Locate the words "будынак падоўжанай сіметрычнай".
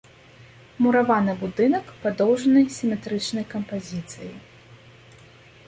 1.41-3.45